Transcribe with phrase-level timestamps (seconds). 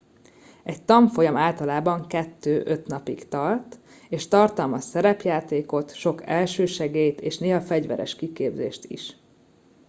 [0.63, 8.85] egy tanfolyam általában 2-5 napig tart és tartalmaz szerepjátékot sok elsősegélyt és néha fegyveres kiképzést
[8.85, 9.15] is